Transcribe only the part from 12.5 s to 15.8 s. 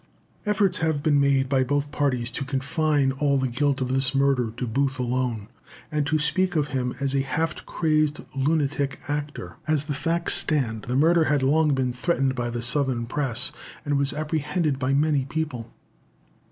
Southern press, and was apprehended by many people.